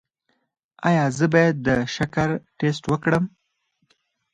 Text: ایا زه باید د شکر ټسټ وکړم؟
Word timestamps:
ایا 0.87 1.05
زه 1.17 1.25
باید 1.33 1.55
د 1.67 1.69
شکر 1.95 2.29
ټسټ 2.57 2.83
وکړم؟ 2.91 3.23